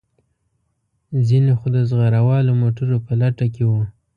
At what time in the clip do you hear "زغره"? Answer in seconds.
1.89-2.21